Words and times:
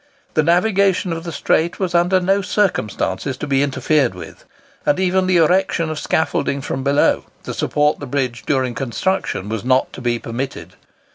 The 0.33 0.41
navigation 0.41 1.13
of 1.13 1.25
the 1.25 1.31
Strait 1.31 1.79
was 1.79 1.93
under 1.93 2.19
no 2.19 2.41
circumstances 2.41 3.37
to 3.37 3.45
be 3.45 3.61
interfered 3.61 4.15
with; 4.15 4.45
and 4.83 4.99
even 4.99 5.27
the 5.27 5.37
erection 5.37 5.91
of 5.91 5.99
scaffolding 5.99 6.61
from 6.61 6.83
below, 6.83 7.25
to 7.43 7.53
support 7.53 7.99
the 7.99 8.07
bridge 8.07 8.43
during 8.47 8.73
construction, 8.73 9.47
was 9.47 9.63
not 9.63 9.93
to 9.93 10.01
be 10.01 10.17
permitted. 10.17 10.73